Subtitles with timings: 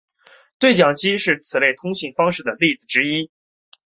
[0.57, 3.29] 对讲机是此类通信方式的例子之一。